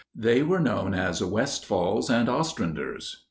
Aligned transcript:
They 0.15 0.41
were 0.41 0.59
known 0.59 0.95
as 0.95 1.23
Westfall's 1.23 2.09
and 2.09 2.27
Ostrander's. 2.27 3.17